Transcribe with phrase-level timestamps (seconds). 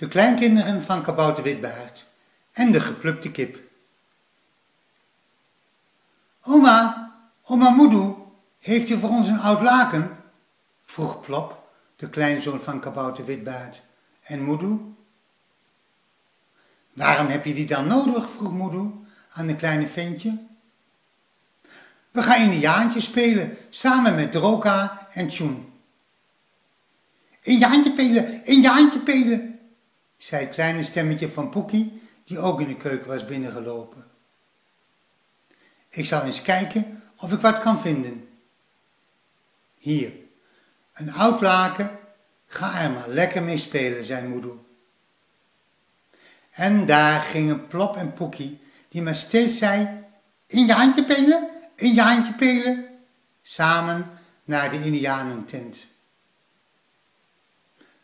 [0.00, 2.06] de kleinkinderen van kabouter Witbaard
[2.52, 3.58] en de geplukte kip.
[6.42, 7.12] Oma,
[7.42, 8.16] oma Moedoe,
[8.58, 10.16] heeft u voor ons een oud laken?
[10.84, 13.82] vroeg Plop, de kleinzoon van kabouter Witbaard.
[14.20, 14.80] En Moedoe?
[16.92, 18.30] Waarom heb je die dan nodig?
[18.30, 18.92] vroeg Moedoe
[19.30, 20.38] aan een kleine ventje.
[22.10, 25.72] We gaan Indiaantje spelen, samen met Droka en Tjoen.
[27.40, 29.59] Indiaantje pelen, Indiaantje pelen,
[30.22, 34.04] zei het kleine stemmetje van Poekie, die ook in de keuken was binnengelopen.
[35.88, 38.28] Ik zal eens kijken of ik wat kan vinden.
[39.78, 40.12] Hier,
[40.92, 41.98] een oud laken,
[42.46, 44.52] ga er maar lekker mee spelen, zei moeder.
[46.50, 50.04] En daar gingen Plop en Poekie, die maar steeds zei,
[50.46, 52.88] in je handje pelen, in je handje pelen,
[53.42, 54.10] samen
[54.44, 55.86] naar de indianentent.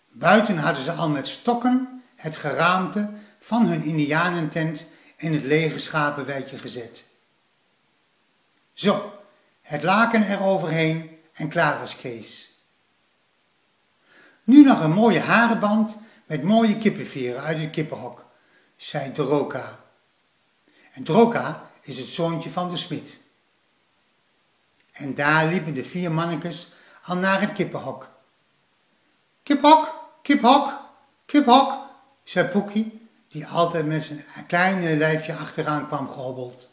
[0.08, 4.84] Buiten hadden ze al met stokken het geraamte van hun indianentent
[5.16, 7.04] in het lege schapenweidje gezet.
[8.72, 9.20] Zo,
[9.62, 12.50] het laken eroverheen en klaar was Kees.
[14.44, 18.24] Nu nog een mooie harenband met mooie kippenveren uit het kippenhok,
[18.76, 19.80] zei Droka.
[20.92, 23.16] En Droka is het zoontje van de smid.
[24.92, 26.68] En daar liepen de vier mannekes
[27.02, 28.08] al naar het kippenhok.
[29.42, 30.80] Kiphok, kiphok,
[31.26, 31.85] kiphok,
[32.26, 36.70] zei Poekie, die altijd met zijn kleine lijfje achteraan kwam gehobbeld.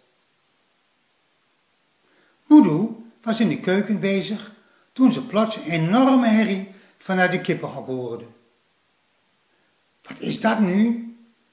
[2.45, 4.51] Moedoe was in de keuken bezig
[4.93, 8.25] toen ze plots een enorme herrie vanuit de kippenhok hoorde.
[10.01, 11.07] Wat is dat nu?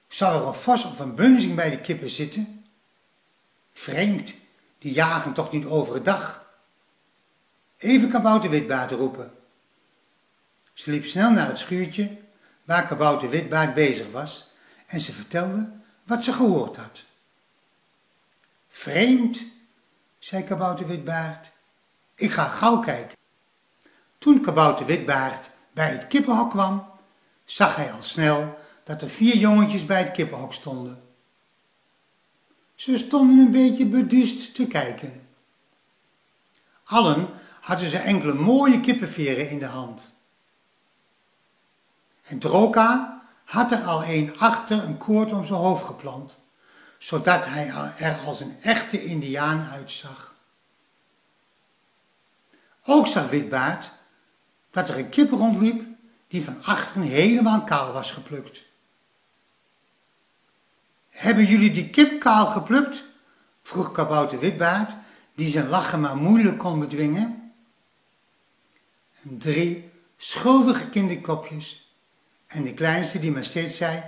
[0.08, 2.64] Zal er een vos of een bunzing bij de kippen zitten?
[3.72, 4.34] Vreemd,
[4.78, 6.48] die jagen toch niet overdag?
[7.76, 9.32] Even kabouter Witbaard roepen.
[10.72, 12.18] Ze liep snel naar het schuurtje
[12.70, 14.50] waar kabouter Witbaard bezig was
[14.86, 15.70] en ze vertelde
[16.04, 17.02] wat ze gehoord had.
[18.68, 19.42] Vreemd,
[20.18, 21.50] zei kabouter Witbaard.
[22.14, 23.16] Ik ga gauw kijken.
[24.18, 26.90] Toen kabouter Witbaard bij het kippenhok kwam,
[27.44, 31.02] zag hij al snel dat er vier jongetjes bij het kippenhok stonden.
[32.74, 35.26] Ze stonden een beetje beduust te kijken.
[36.84, 37.28] Allen
[37.60, 40.18] hadden ze enkele mooie kippenveren in de hand.
[42.30, 46.38] En Droka had er al een achter een koord om zijn hoofd geplant,
[46.98, 50.34] zodat hij er als een echte indiaan uitzag.
[52.84, 53.90] Ook zag Witbaard
[54.70, 55.86] dat er een kip rondliep
[56.28, 58.64] die van achteren helemaal kaal was geplukt.
[61.08, 63.04] Hebben jullie die kip kaal geplukt?
[63.62, 64.92] vroeg kabouter Witbaard,
[65.34, 67.52] die zijn lachen maar moeilijk kon bedwingen.
[69.22, 71.89] En drie schuldige kinderkopjes
[72.50, 74.02] en de kleinste die maar steeds zei,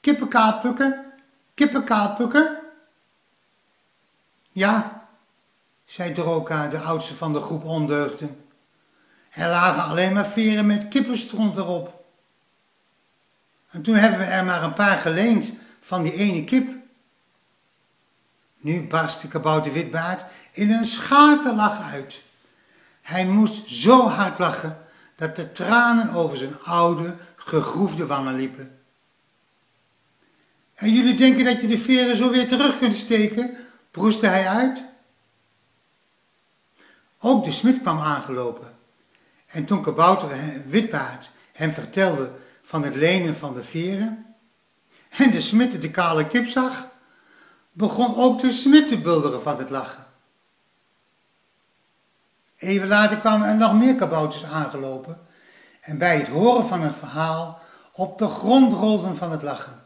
[0.00, 1.12] kippenkaal pukken,
[1.54, 2.58] kippenkaal pukken.
[4.50, 5.06] Ja,
[5.84, 8.44] zei Droka, de oudste van de groep ondeugden.
[9.30, 12.04] Er lagen alleen maar veren met kippenstront erop.
[13.70, 16.68] En toen hebben we er maar een paar geleend van die ene kip.
[18.58, 20.22] Nu barstte kabouter Witbaard
[20.52, 22.22] in een schaterlach uit.
[23.00, 28.78] Hij moest zo hard lachen dat de tranen over zijn oude, gegroefde wangen liepen.
[30.74, 33.56] En jullie denken dat je de veren zo weer terug kunt steken?
[33.90, 34.84] proestte hij uit.
[37.18, 38.74] Ook de smid kwam aangelopen.
[39.46, 40.28] En toen kabouter
[40.66, 42.32] Witbaard hem vertelde
[42.62, 44.34] van het lenen van de veren,
[45.08, 46.86] en de smid de kale kip zag,
[47.72, 50.06] begon ook de smid te bulderen van het lachen.
[52.56, 55.20] Even later kwamen er nog meer kabouters aangelopen
[55.82, 57.60] en bij het horen van het verhaal
[57.92, 59.82] op de grond rolden van het lachen.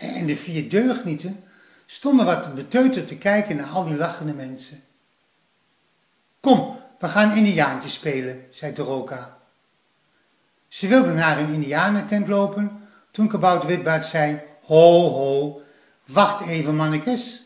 [0.00, 1.44] En de vier deugnieten
[1.86, 4.82] stonden wat beteuterd te kijken naar al die lachende mensen.
[6.40, 9.38] Kom, we gaan indiaantjes spelen, zei Doroka.
[10.68, 15.60] Ze wilden naar een indianentent lopen, toen kabouter Witbaard zei, ho, ho,
[16.04, 17.42] wacht even mannekes.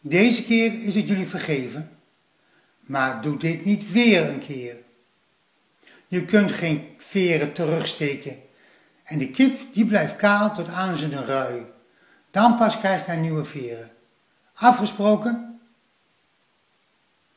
[0.00, 1.99] Deze keer is het jullie vergeven,
[2.90, 4.76] maar doe dit niet weer een keer.
[6.06, 8.42] Je kunt geen veren terugsteken
[9.04, 11.66] en de kip die blijft kaal tot aan zijn rui.
[12.30, 13.90] Dan pas krijgt hij nieuwe veren.
[14.54, 15.60] Afgesproken?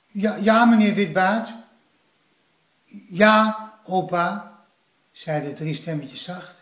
[0.07, 1.53] Ja, ja meneer Witbaard.
[3.09, 4.59] Ja, opa,
[5.11, 6.55] zeiden drie stemmetjes zacht.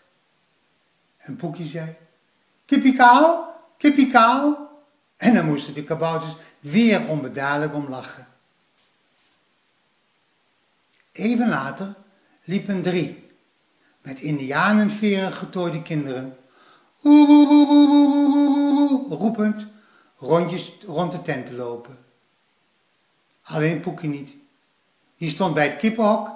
[1.18, 1.96] En Poekie zei,
[2.66, 4.70] kippie kaal, kippie kaal.
[5.18, 8.31] En dan moesten de kabouters weer onbedadelijk om lachen.
[11.12, 11.96] Even later
[12.44, 13.30] liepen drie,
[14.02, 16.38] met indianenveren getooide kinderen,
[19.10, 19.68] roepend
[20.18, 21.98] rondjes rond de tent te lopen.
[23.42, 24.32] Alleen Poekie niet.
[25.18, 26.32] Die stond bij het kippenhok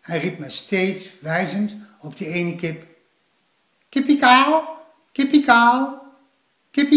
[0.00, 2.86] en riep me steeds wijzend op die ene kip.
[3.88, 4.78] Kippie kaal,
[5.12, 6.02] kippie kaal,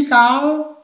[0.09, 0.82] kaal.